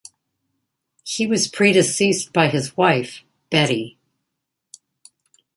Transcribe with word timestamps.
He 1.03 1.27
was 1.27 1.47
predeceased 1.47 2.33
by 2.33 2.47
his 2.49 2.75
wife, 2.75 3.21
Betty. 3.51 3.99